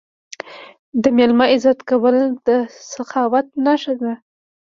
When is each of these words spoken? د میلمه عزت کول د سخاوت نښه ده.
د 1.03 1.03
میلمه 1.17 1.45
عزت 1.53 1.79
کول 1.89 2.17
د 2.47 2.49
سخاوت 2.93 3.47
نښه 3.65 3.93
ده. 4.01 4.13